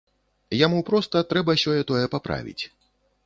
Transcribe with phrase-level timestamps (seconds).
[0.65, 2.61] Яму проста трэба сёе-тое паправіць.